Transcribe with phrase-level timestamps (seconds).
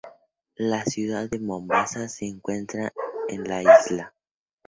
[0.57, 2.91] La ciudad de Mombasa se encuentra
[3.29, 4.15] en la isla.